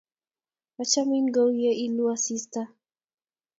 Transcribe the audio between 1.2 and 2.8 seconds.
kou ye iluu asista.